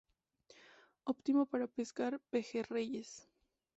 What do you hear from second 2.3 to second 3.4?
pejerreyes.